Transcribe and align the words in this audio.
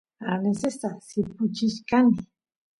arnesesta 0.31 0.89
sipuchichkani 1.07 2.17